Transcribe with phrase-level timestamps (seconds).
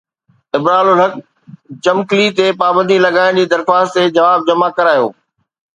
[0.57, 1.13] ابرارالحق
[1.83, 5.07] چمڪلي تي پابندي لڳائڻ جي درخواست تي جواب جمع ڪرايو